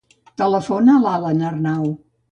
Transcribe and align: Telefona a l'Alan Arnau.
Telefona 0.41 0.95
a 0.97 1.03
l'Alan 1.05 1.47
Arnau. 1.51 1.89